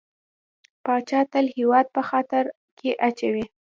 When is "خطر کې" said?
2.09-2.89